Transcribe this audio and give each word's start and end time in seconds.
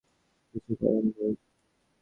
কিছু 0.51 0.71
করার 0.79 1.03
নেই। 1.09 1.33